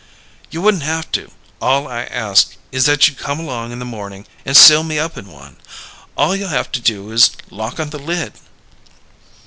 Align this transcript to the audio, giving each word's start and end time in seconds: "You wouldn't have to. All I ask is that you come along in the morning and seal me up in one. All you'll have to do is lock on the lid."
"You 0.49 0.63
wouldn't 0.63 0.81
have 0.81 1.11
to. 1.11 1.29
All 1.61 1.87
I 1.87 2.05
ask 2.05 2.55
is 2.71 2.85
that 2.87 3.07
you 3.07 3.13
come 3.13 3.39
along 3.39 3.71
in 3.71 3.77
the 3.77 3.85
morning 3.85 4.25
and 4.47 4.57
seal 4.57 4.81
me 4.81 4.97
up 4.97 5.15
in 5.15 5.27
one. 5.29 5.57
All 6.17 6.35
you'll 6.35 6.49
have 6.49 6.71
to 6.71 6.79
do 6.81 7.11
is 7.11 7.29
lock 7.51 7.79
on 7.79 7.91
the 7.91 7.99
lid." 7.99 8.33